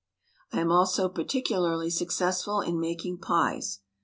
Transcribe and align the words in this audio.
I 0.51 0.61
am 0.61 0.71
also 0.71 1.07
particularly 1.09 1.91
successful 1.91 2.59
in 2.59 2.79
making 2.79 3.19
pies. 3.19 3.81